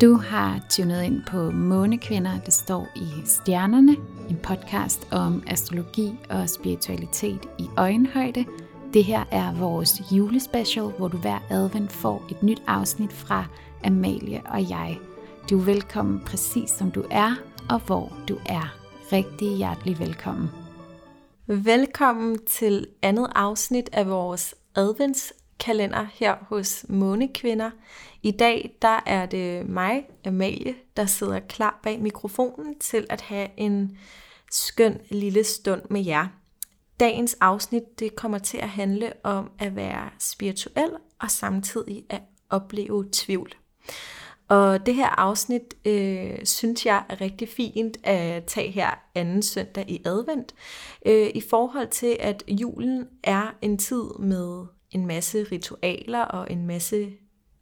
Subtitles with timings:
[0.00, 3.96] Du har tunet ind på Månekvinder, det står i stjernerne,
[4.30, 8.44] en podcast om astrologi og spiritualitet i øjenhøjde.
[8.94, 13.44] Det her er vores julespecial, hvor du hver advent får et nyt afsnit fra
[13.84, 14.98] Amalie og jeg.
[15.50, 17.34] Du er velkommen præcis som du er,
[17.70, 18.76] og hvor du er.
[19.12, 20.48] Rigtig hjertelig velkommen.
[21.46, 25.32] Velkommen til andet afsnit af vores advents
[25.68, 27.70] julekalender her hos Månekvinder.
[28.22, 33.48] I dag der er det mig, Amalie, der sidder klar bag mikrofonen til at have
[33.56, 33.98] en
[34.50, 36.26] skøn lille stund med jer.
[37.00, 43.08] Dagens afsnit det kommer til at handle om at være spirituel og samtidig at opleve
[43.12, 43.52] tvivl.
[44.48, 49.90] Og det her afsnit øh, synes jeg er rigtig fint at tage her anden søndag
[49.90, 50.54] i advent,
[51.06, 56.66] øh, i forhold til at julen er en tid med en masse ritualer og en
[56.66, 57.12] masse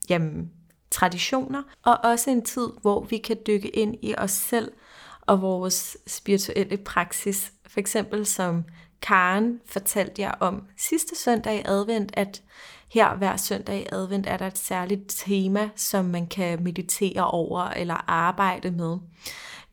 [0.08, 0.50] jamen,
[0.90, 4.73] traditioner, og også en tid, hvor vi kan dykke ind i os selv
[5.20, 7.52] og vores spirituelle praksis.
[7.66, 8.64] For eksempel som
[9.02, 12.42] Karen fortalte jer om sidste søndag i advent, at
[12.88, 17.62] her hver søndag i advent er der et særligt tema, som man kan meditere over
[17.62, 18.98] eller arbejde med.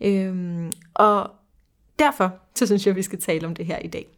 [0.02, 1.32] Øhm, og
[2.00, 4.13] derfor så synes jeg, at vi skal tale om det her i dag.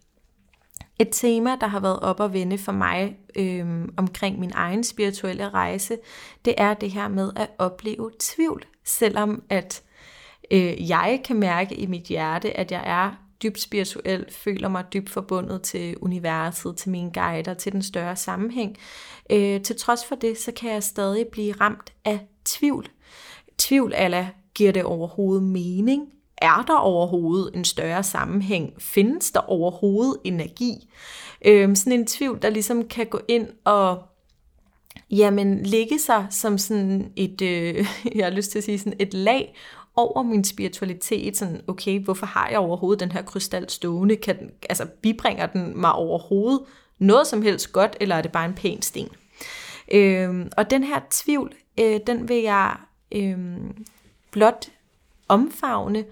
[0.99, 5.49] Et tema, der har været op at vende for mig øh, omkring min egen spirituelle
[5.49, 5.97] rejse,
[6.45, 9.83] det er det her med at opleve tvivl, selvom at
[10.51, 13.11] øh, jeg kan mærke i mit hjerte, at jeg er
[13.43, 18.77] dybt spirituel, føler mig dybt forbundet til universet, til mine guider, til den større sammenhæng.
[19.29, 22.87] Øh, til trods for det, så kan jeg stadig blive ramt af tvivl.
[23.57, 26.14] Tvivl eller giver det overhovedet mening?
[26.37, 28.73] Er der overhovedet en større sammenhæng?
[28.79, 30.89] Findes der overhovedet energi?
[31.45, 34.03] Øh, sådan en tvivl, der ligesom kan gå ind og
[35.11, 39.13] jamen, ligge sig som sådan et, øh, jeg har lyst til at sige sådan et
[39.13, 39.55] lag
[39.95, 44.15] over min spiritualitet, sådan, okay, hvorfor har jeg overhovedet den her krystal stående?
[44.15, 46.61] Kan den, altså, bibringer den mig overhovedet
[46.99, 49.09] noget som helst godt, eller er det bare en pæn sten?
[49.91, 52.75] Øhm, og den her tvivl, øh, den vil jeg
[53.11, 53.37] øh,
[54.31, 54.65] blot
[55.27, 56.05] omfavne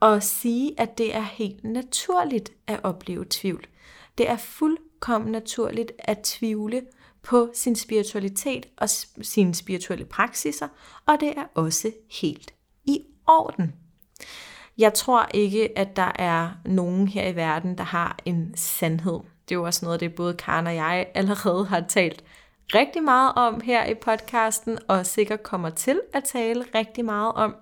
[0.00, 3.66] og sige, at det er helt naturligt at opleve tvivl.
[4.18, 6.82] Det er fuldkommen naturligt at tvivle
[7.22, 8.88] på sin spiritualitet og
[9.22, 10.68] sine spirituelle praksiser,
[11.06, 13.74] og det er også helt i orden.
[14.78, 19.20] Jeg tror ikke, at der er nogen her i verden, der har en sandhed.
[19.48, 22.24] Det er jo også noget, det både Karen og jeg allerede har talt
[22.74, 27.54] rigtig meget om her i podcasten, og sikkert kommer til at tale rigtig meget om.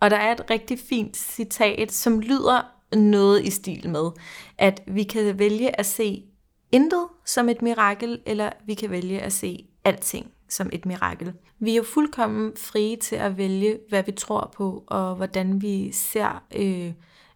[0.00, 2.62] Og der er et rigtig fint citat, som lyder
[2.96, 4.10] noget i stil med,
[4.58, 6.24] at vi kan vælge at se
[6.72, 11.32] intet som et mirakel, eller vi kan vælge at se alting som et mirakel.
[11.58, 15.92] Vi er jo fuldkommen frie til at vælge, hvad vi tror på, og hvordan vi
[15.92, 16.92] ser, øh,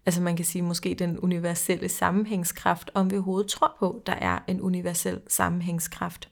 [0.07, 4.39] altså man kan sige måske den universelle sammenhængskraft, om vi overhovedet tror på, der er
[4.49, 6.29] en universel sammenhængskraft.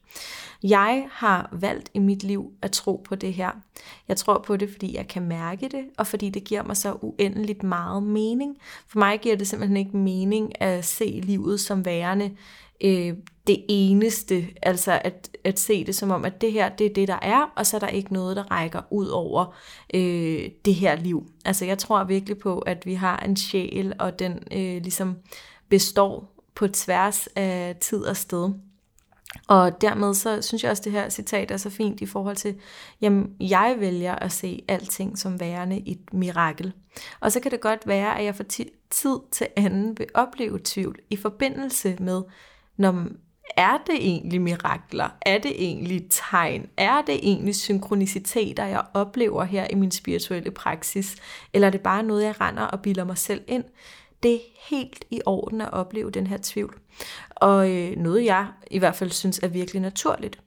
[0.63, 3.51] Jeg har valgt i mit liv at tro på det her.
[4.07, 6.97] Jeg tror på det, fordi jeg kan mærke det, og fordi det giver mig så
[7.01, 8.57] uendeligt meget mening.
[8.87, 12.31] For mig giver det simpelthen ikke mening at se livet som værende
[12.83, 13.13] øh,
[13.47, 17.07] det eneste, altså at, at se det som om, at det her, det er det,
[17.07, 19.55] der er, og så er der ikke noget, der rækker ud over
[19.93, 21.31] øh, det her liv.
[21.45, 25.17] Altså jeg tror virkelig på, at vi har en sjæl, og den øh, ligesom
[25.69, 28.53] består på tværs af tid og sted.
[29.47, 32.35] Og dermed så synes jeg også, at det her citat er så fint i forhold
[32.35, 32.55] til,
[33.01, 36.73] jamen jeg vælger at se alting som værende et mirakel.
[37.19, 38.43] Og så kan det godt være, at jeg for
[38.89, 42.21] tid til anden vil opleve tvivl i forbindelse med
[42.81, 43.05] når
[43.57, 45.09] er det egentlig mirakler?
[45.21, 46.69] Er det egentlig tegn?
[46.77, 51.15] Er det egentlig synkroniciteter, jeg oplever her i min spirituelle praksis?
[51.53, 53.63] Eller er det bare noget, jeg render og bilder mig selv ind?
[54.23, 56.79] Det er helt i orden at opleve den her tvivl.
[57.29, 60.39] Og øh, noget, jeg i hvert fald synes er virkelig naturligt.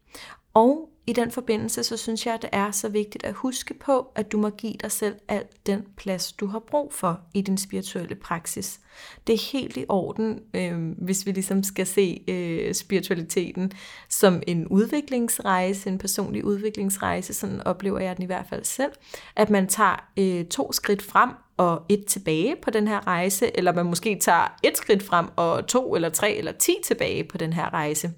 [0.54, 4.12] Og i den forbindelse, så synes jeg, at det er så vigtigt at huske på,
[4.14, 7.58] at du må give dig selv al den plads, du har brug for i din
[7.58, 8.80] spirituelle praksis.
[9.26, 13.72] Det er helt i orden, øh, hvis vi ligesom skal se øh, spiritualiteten
[14.08, 18.92] som en udviklingsrejse, en personlig udviklingsrejse, sådan oplever jeg den i hvert fald selv,
[19.36, 23.72] at man tager øh, to skridt frem og et tilbage på den her rejse, eller
[23.72, 27.52] man måske tager et skridt frem og to eller tre eller ti tilbage på den
[27.52, 28.12] her rejse.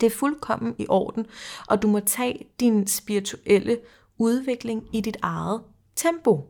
[0.00, 1.26] Det er fuldkommen i orden,
[1.68, 3.78] og du må tage din spirituelle
[4.18, 5.60] udvikling i dit eget
[5.96, 6.48] tempo.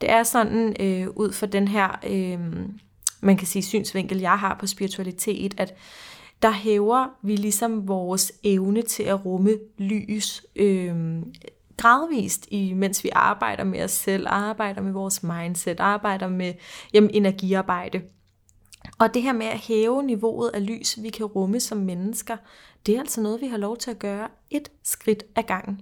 [0.00, 2.40] Det er sådan øh, ud fra den her, øh,
[3.20, 5.74] man kan sige, synsvinkel, jeg har på spiritualitet, at
[6.42, 11.22] der hæver vi ligesom vores evne til at rumme lys, øh,
[11.76, 16.54] gradvist, i, mens vi arbejder med os selv, arbejder med vores mindset, arbejder med
[16.92, 18.02] jamen, energiarbejde.
[18.98, 22.36] Og det her med at hæve niveauet af lys, vi kan rumme som mennesker,
[22.86, 25.80] det er altså noget, vi har lov til at gøre et skridt ad gangen.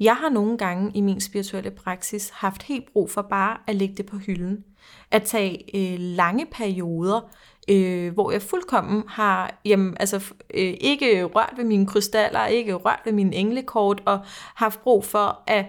[0.00, 3.94] Jeg har nogle gange i min spirituelle praksis haft helt brug for bare at lægge
[3.94, 4.64] det på hylden.
[5.10, 7.20] At tage øh, lange perioder,
[7.68, 10.16] øh, hvor jeg fuldkommen har jamen, altså,
[10.54, 14.20] øh, ikke rørt ved mine krystaller, ikke rørt ved mine englekort, og
[14.54, 15.66] haft brug for at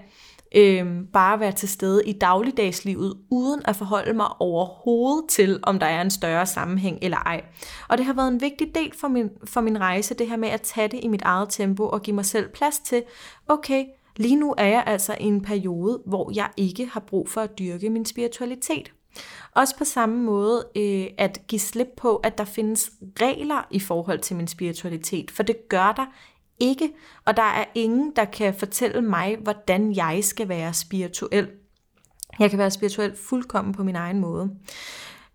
[0.56, 5.86] øh, bare være til stede i dagligdagslivet, uden at forholde mig overhovedet til, om der
[5.86, 7.44] er en større sammenhæng eller ej.
[7.88, 10.50] Og det har været en vigtig del for min, for min rejse, det her med
[10.50, 13.04] at tage det i mit eget tempo og give mig selv plads til,
[13.48, 13.86] okay,
[14.18, 17.60] lige nu er jeg altså i en periode, hvor jeg ikke har brug for at
[17.60, 18.92] dyrke min spiritualitet.
[19.56, 22.92] Også på samme måde øh, at give slip på, at der findes
[23.22, 26.06] regler i forhold til min spiritualitet, for det gør der
[26.60, 26.92] ikke,
[27.26, 31.50] og der er ingen, der kan fortælle mig, hvordan jeg skal være spirituel.
[32.40, 34.52] Jeg kan være spirituel fuldkommen på min egen måde.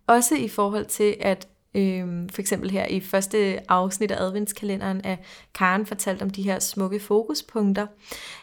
[0.07, 5.19] Også i forhold til, at øh, for eksempel her i første afsnit af adventskalenderen, at
[5.53, 7.87] Karen fortalte om de her smukke fokuspunkter,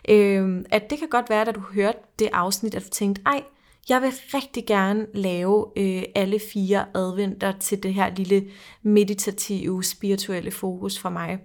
[0.09, 3.43] øh, at det kan godt være, at du hørte det afsnit, at du tænkte, ej,
[3.89, 8.49] jeg vil rigtig gerne lave øh, alle fire adventer til det her lille
[8.83, 11.39] meditative, spirituelle fokus for mig.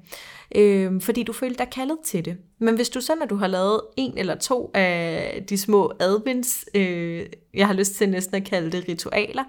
[0.56, 2.38] Øh, fordi du føler dig kaldet til det.
[2.60, 6.66] Men hvis du så, når du har lavet en eller to af de små advents,
[6.74, 9.44] øh, jeg har lyst til næsten at kalde det ritualer,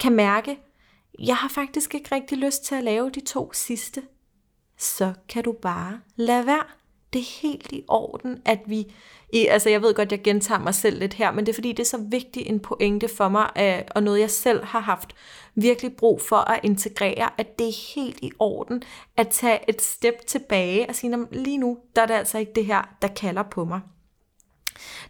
[0.00, 0.58] kan mærke,
[1.18, 4.02] jeg har faktisk ikke rigtig lyst til at lave de to sidste,
[4.78, 6.81] så kan du bare lade være.
[7.12, 8.86] Det er helt i orden, at vi
[9.32, 11.72] i, altså jeg ved godt, jeg gentager mig selv lidt her, men det er fordi,
[11.72, 15.14] det er så vigtigt en pointe for mig, at, og noget jeg selv har haft
[15.54, 18.82] virkelig brug for at integrere, at det er helt i orden
[19.16, 22.66] at tage et step tilbage og sige, lige nu, der er det altså ikke det
[22.66, 23.80] her, der kalder på mig.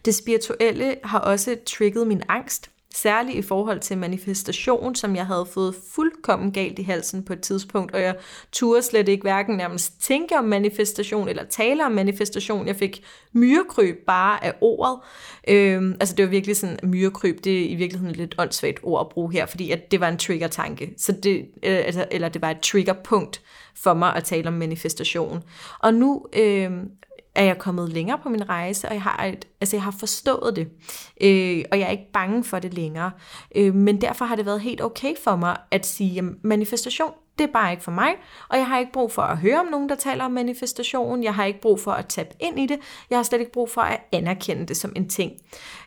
[0.05, 5.47] Det spirituelle har også trigget min angst, Særligt i forhold til manifestation, som jeg havde
[5.53, 8.15] fået fuldkommen galt i halsen på et tidspunkt, og jeg
[8.51, 12.67] turde slet ikke hverken nærmest tænke om manifestation eller tale om manifestation.
[12.67, 13.03] Jeg fik
[13.33, 14.99] myrekryb bare af ordet.
[15.47, 19.01] Øhm, altså det var virkelig sådan, myrekryb, det er i virkeligheden et lidt åndssvagt ord
[19.01, 20.93] at bruge her, fordi at det var en trigger-tanke.
[20.97, 23.41] Så det, øh, altså, eller det var et triggerpunkt
[23.75, 25.43] for mig at tale om manifestation.
[25.79, 26.71] Og nu øh,
[27.35, 30.55] er jeg kommet længere på min rejse, og jeg har, et, altså jeg har forstået
[30.55, 30.67] det,
[31.21, 33.11] øh, og jeg er ikke bange for det længere.
[33.55, 37.43] Øh, men derfor har det været helt okay for mig at sige, at manifestation, det
[37.43, 38.15] er bare ikke for mig,
[38.49, 41.35] og jeg har ikke brug for at høre om nogen, der taler om manifestation, jeg
[41.35, 43.81] har ikke brug for at tabe ind i det, jeg har slet ikke brug for
[43.81, 45.31] at anerkende det som en ting.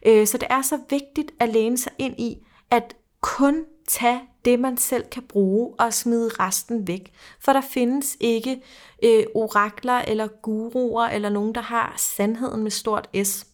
[0.06, 2.36] Øh, så det er så vigtigt at læne sig ind i,
[2.70, 7.12] at kun tage det, man selv kan bruge, og smide resten væk.
[7.40, 8.62] For der findes ikke
[9.02, 13.46] øh, orakler eller guruer eller nogen, der har sandheden med stort S.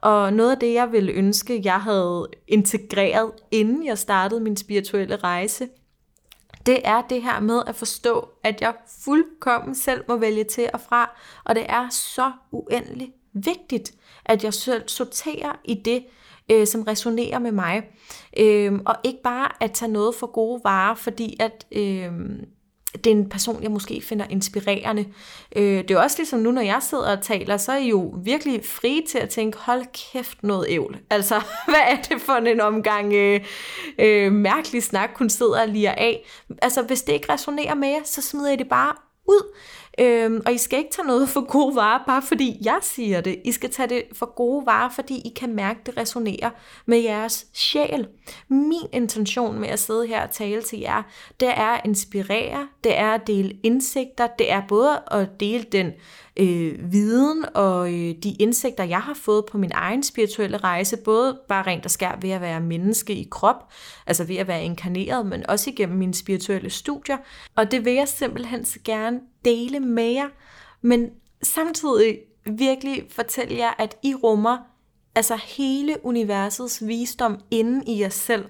[0.00, 5.16] Og noget af det, jeg ville ønske, jeg havde integreret, inden jeg startede min spirituelle
[5.16, 5.68] rejse,
[6.66, 8.74] det er det her med at forstå, at jeg
[9.04, 11.10] fuldkommen selv må vælge til og fra,
[11.44, 13.94] og det er så uendeligt vigtigt,
[14.24, 16.04] at jeg selv sorterer i det,
[16.52, 17.82] øh, som resonerer med mig.
[18.38, 21.66] Øh, og ikke bare at tage noget for gode varer, fordi at...
[21.72, 22.12] Øh,
[23.04, 25.04] det er en person, jeg måske finder inspirerende.
[25.56, 28.14] Øh, det er også ligesom nu, når jeg sidder og taler, så er I jo
[28.24, 30.98] virkelig fri til at tænke, hold kæft noget ævl.
[31.10, 33.40] Altså, hvad er det for en omgang øh,
[33.98, 36.26] øh, mærkelig snak, hun sidder og liger af?
[36.62, 38.92] Altså, hvis det ikke resonerer med jer, så smider I det bare
[39.28, 39.54] ud.
[40.00, 43.40] Øhm, og I skal ikke tage noget for gode varer, bare fordi jeg siger det.
[43.44, 46.50] I skal tage det for gode varer, fordi I kan mærke, det resonerer
[46.86, 48.06] med jeres sjæl.
[48.48, 51.02] Min intention med at sidde her og tale til jer,
[51.40, 55.92] det er at inspirere, det er at dele indsigter, det er både at dele den
[56.36, 61.38] øh, viden og øh, de indsigter, jeg har fået på min egen spirituelle rejse, både
[61.48, 63.72] bare rent og skær ved at være menneske i krop,
[64.06, 67.16] altså ved at være inkarneret, men også igennem mine spirituelle studier.
[67.56, 70.28] Og det vil jeg simpelthen så gerne dele med jer,
[70.82, 71.10] men
[71.42, 74.58] samtidig virkelig fortælle jer, at I rummer
[75.14, 78.44] altså hele universets visdom inde i jer selv.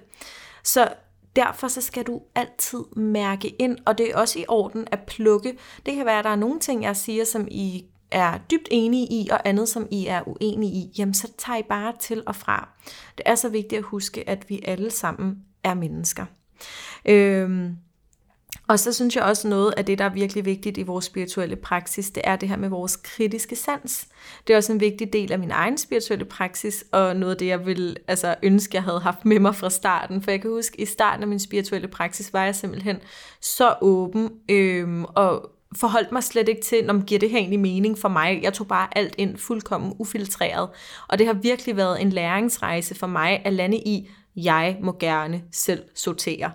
[0.63, 0.87] Så
[1.35, 5.57] derfor så skal du altid mærke ind, og det er også i orden at plukke.
[5.85, 9.07] Det kan være, at der er nogle ting, jeg siger, som I er dybt enige
[9.07, 12.35] i, og andet, som I er uenige i, jamen så tager I bare til og
[12.35, 12.69] fra.
[13.17, 16.25] Det er så vigtigt at huske, at vi alle sammen er mennesker.
[17.05, 17.77] Øhm,
[18.67, 21.55] og så synes jeg også noget af det, der er virkelig vigtigt i vores spirituelle
[21.55, 24.07] praksis, det er det her med vores kritiske sans.
[24.47, 27.47] Det er også en vigtig del af min egen spirituelle praksis, og noget af det,
[27.47, 30.21] jeg ville altså, ønske, jeg havde haft med mig fra starten.
[30.21, 32.97] For jeg kan huske, at i starten af min spirituelle praksis var jeg simpelthen
[33.41, 37.97] så åben, øhm, og forholdt mig slet ikke til, om giver det her egentlig mening
[37.97, 38.39] for mig.
[38.43, 40.69] Jeg tog bare alt ind fuldkommen ufiltreret.
[41.07, 45.43] Og det har virkelig været en læringsrejse for mig at lande i, jeg må gerne
[45.51, 46.51] selv sortere.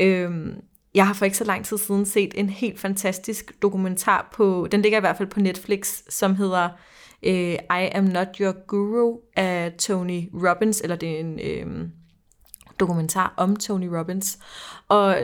[0.00, 0.54] Øhm,
[0.94, 4.82] jeg har for ikke så lang tid siden set en helt fantastisk dokumentar på, den
[4.82, 6.68] ligger i hvert fald på Netflix, som hedder
[7.22, 11.88] øh, I Am Not Your Guru af Tony Robbins, eller det er en øh,
[12.80, 14.38] dokumentar om Tony Robbins.
[14.88, 15.18] Og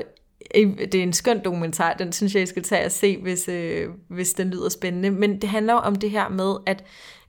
[0.55, 3.49] øh, det er en skøn dokumentar, den synes jeg, I skal tage og se, hvis,
[3.49, 5.11] øh, hvis den lyder spændende.
[5.11, 6.85] Men det handler om det her med, at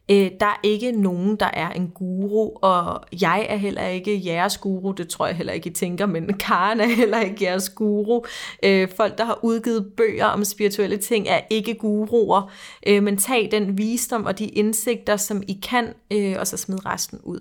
[0.09, 4.57] øh, der er ikke nogen, der er en guru, og jeg er heller ikke jeres
[4.57, 8.23] guru, det tror jeg heller ikke, I tænker, men Karen er heller ikke jeres guru.
[8.63, 12.51] Øh, folk, der har udgivet bøger om spirituelle ting, er ikke guruer,
[12.87, 16.85] øh, men tag den visdom og de indsigter, som I kan, øh, og så smid
[16.85, 17.39] resten ud.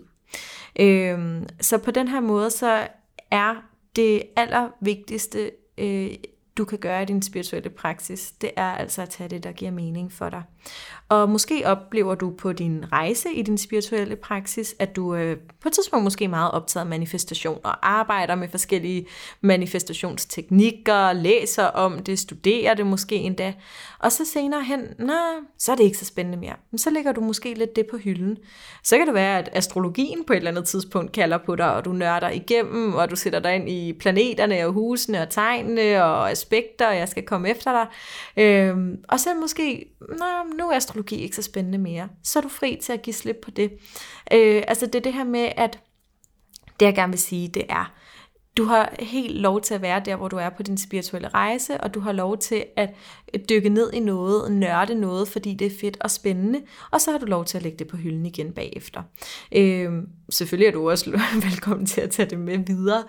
[0.80, 2.86] Øh, så på den her måde, så
[3.30, 3.54] er
[3.96, 6.10] det allervigtigste øh,
[6.60, 9.70] du kan gøre i din spirituelle praksis, det er altså at tage det, der giver
[9.70, 10.42] mening for dig.
[11.08, 15.68] Og måske oplever du på din rejse i din spirituelle praksis, at du øh, på
[15.68, 19.06] et tidspunkt måske er meget optaget af manifestation og arbejder med forskellige
[19.40, 23.52] manifestationsteknikker, læser om det, studerer det måske endda.
[23.98, 25.16] Og så senere hen, nej,
[25.58, 26.54] så er det ikke så spændende mere.
[26.70, 28.38] Men så lægger du måske lidt det på hylden.
[28.84, 31.84] Så kan det være, at astrologien på et eller andet tidspunkt kalder på dig, og
[31.84, 36.30] du nørder igennem, og du sætter dig ind i planeterne og husene og tegnene og
[36.50, 37.86] aspekter, og jeg skal komme efter dig.
[38.44, 40.24] Øhm, og så måske, Nå,
[40.58, 42.08] nu er astrologi ikke så spændende mere.
[42.24, 43.72] Så er du fri til at give slip på det.
[44.32, 45.78] Øh, altså det er det her med, at
[46.80, 47.92] det jeg gerne vil sige, det er,
[48.56, 51.80] du har helt lov til at være der, hvor du er på din spirituelle rejse,
[51.80, 52.94] og du har lov til at
[53.48, 57.18] dykke ned i noget, nørde noget, fordi det er fedt og spændende, og så har
[57.18, 59.02] du lov til at lægge det på hylden igen bagefter.
[59.52, 59.92] Øh,
[60.30, 61.10] selvfølgelig er du også
[61.50, 63.04] velkommen til at tage det med videre.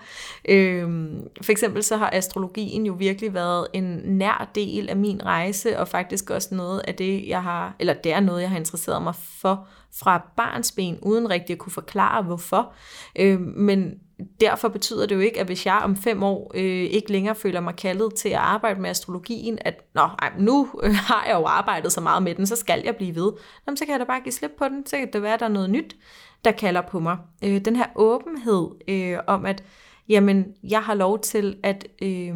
[0.48, 1.10] Øh,
[1.42, 5.88] for eksempel så har astrologien jo virkelig været en nær del af min rejse, og
[5.88, 9.14] faktisk også noget af det, jeg har, eller det er noget, jeg har interesseret mig
[9.14, 12.72] for fra barnsben, uden rigtig at kunne forklare hvorfor.
[13.18, 13.94] Øh, men
[14.40, 17.60] derfor betyder det jo ikke, at hvis jeg om fem år øh, ikke længere føler
[17.60, 21.46] mig kaldet til at arbejde med astrologien, at Nå, ej, nu øh, har jeg jo
[21.46, 23.32] arbejdet så meget med den, så skal jeg blive ved.
[23.66, 25.40] Nå, så kan jeg da bare give slip på den, så kan det være, at
[25.40, 25.96] der er noget nyt,
[26.44, 27.16] der kalder på mig.
[27.44, 29.64] Øh, den her åbenhed øh, om, at
[30.08, 32.34] jamen, jeg har lov til at, øh,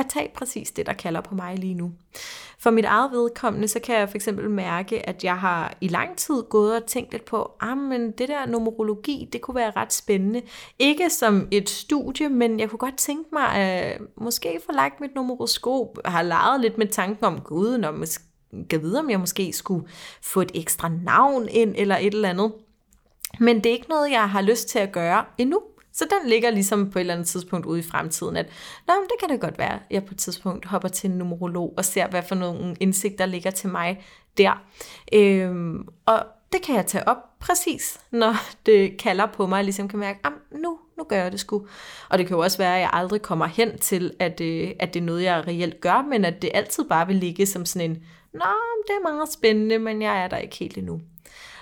[0.00, 1.92] at tage præcis det, der kalder på mig lige nu.
[2.58, 6.16] For mit eget vedkommende, så kan jeg for eksempel mærke, at jeg har i lang
[6.16, 9.92] tid gået og tænkt lidt på, ah, men det der numerologi, det kunne være ret
[9.92, 10.42] spændende.
[10.78, 15.14] Ikke som et studie, men jeg kunne godt tænke mig at måske få lagt mit
[15.14, 15.98] numeroskop.
[16.04, 18.08] Jeg har leget lidt med tanken om, gud, når man
[18.70, 19.88] kan vide, om jeg måske skulle
[20.22, 22.52] få et ekstra navn ind, eller et eller andet.
[23.40, 25.60] Men det er ikke noget, jeg har lyst til at gøre endnu.
[25.92, 28.46] Så den ligger ligesom på et eller andet tidspunkt ude i fremtiden, at
[28.86, 31.18] Nå, men det kan det godt være, at jeg på et tidspunkt hopper til en
[31.18, 34.04] numerolog og ser, hvad for nogle indsigter ligger til mig
[34.38, 34.62] der.
[35.12, 38.34] Øhm, og det kan jeg tage op præcis, når
[38.66, 41.66] det kalder på mig, og ligesom kan mærke, at nu, nu gør jeg det sgu.
[42.08, 44.94] Og det kan jo også være, at jeg aldrig kommer hen til, at, øh, at
[44.94, 47.90] det er noget, jeg reelt gør, men at det altid bare vil ligge som sådan
[47.90, 47.96] en,
[48.32, 48.44] nå,
[48.86, 51.00] det er meget spændende, men jeg er der ikke helt endnu.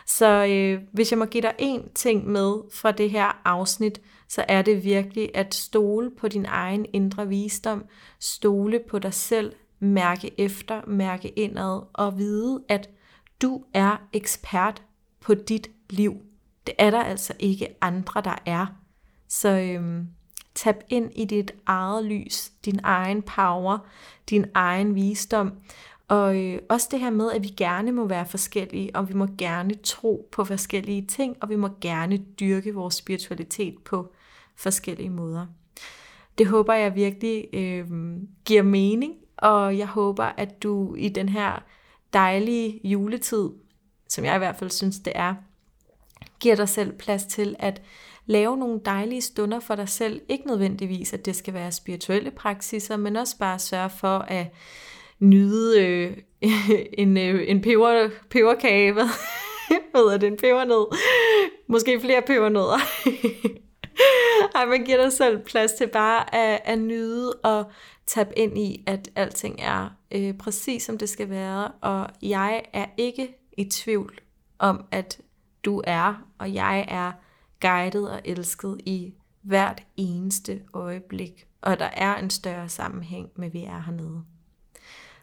[0.09, 4.45] Så øh, hvis jeg må give dig en ting med fra det her afsnit, så
[4.49, 7.85] er det virkelig at stole på din egen indre visdom,
[8.21, 12.91] stole på dig selv, mærke efter, mærke indad og vide, at
[13.43, 14.83] du er ekspert
[15.21, 16.15] på dit liv.
[16.67, 18.67] Det er der altså ikke andre, der er.
[19.29, 20.07] Så øhm,
[20.55, 23.79] tab ind i dit eget lys, din egen power,
[24.31, 25.53] din egen visdom,
[26.09, 29.27] og øh, også det her med, at vi gerne må være forskellige, og vi må
[29.39, 34.13] gerne tro på forskellige ting, og vi må gerne dyrke vores spiritualitet på
[34.57, 35.47] forskellige måder.
[36.39, 37.87] Det håber jeg virkelig øh,
[38.45, 41.65] giver mening, og jeg håber, at du i den her
[42.13, 43.51] dejlige juletid,
[44.09, 45.35] som jeg i hvert fald synes det er,
[46.41, 47.83] giver dig selv plads til at
[48.27, 50.21] lave nogle dejlige stunder for dig selv.
[50.29, 54.47] Ikke nødvendigvis, at det skal være spirituelle praksiser, men også bare sørge for at
[55.21, 56.17] nyde øh,
[57.03, 59.09] en, øh, en peber, peberkage, hvad
[59.95, 60.97] hedder det, en pebernød,
[61.69, 62.79] måske flere pebernødder.
[64.55, 67.65] Ej, man giver dig selv plads til bare at, at nyde og
[68.07, 72.87] tabe ind i, at alting er øh, præcis som det skal være, og jeg er
[72.97, 74.21] ikke i tvivl
[74.59, 75.21] om, at
[75.65, 77.13] du er, og jeg er
[77.61, 83.53] guidet og elsket i hvert eneste øjeblik, og der er en større sammenhæng med, at
[83.53, 84.25] vi er hernede.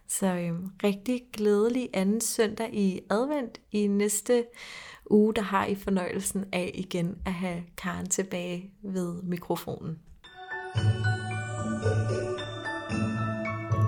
[0.08, 4.46] Så øhm, rigtig glædelig anden søndag i advent i næste
[5.10, 10.00] uge, der har I fornøjelsen af igen at have Karen tilbage ved mikrofonen.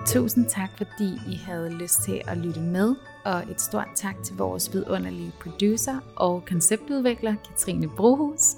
[0.08, 2.96] Tusind tak, fordi I havde lyst til at lytte med,
[3.26, 8.56] og et stort tak til vores vidunderlige producer og konceptudvikler, Katrine Brohus.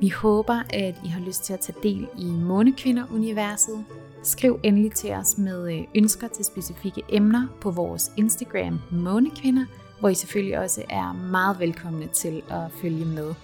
[0.00, 3.84] Vi håber, at I har lyst til at tage del i Månekvinder-universet.
[4.22, 9.64] Skriv endelig til os med øh, ønsker til specifikke emner på vores Instagram Månekvinder,
[10.00, 13.34] hvor I selvfølgelig også er meget velkomne til at følge med.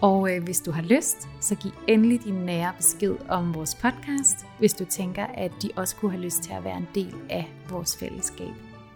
[0.00, 4.46] Og øh, hvis du har lyst, så giv endelig din nære besked om vores podcast,
[4.58, 7.52] hvis du tænker, at de også kunne have lyst til at være en del af
[7.70, 8.52] vores fællesskab.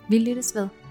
[0.09, 0.82] Vi lyttes ved.